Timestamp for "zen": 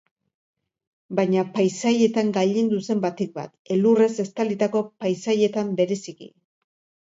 2.87-3.05